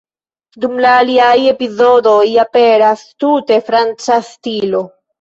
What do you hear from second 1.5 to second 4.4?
epizodoj aperas tute franca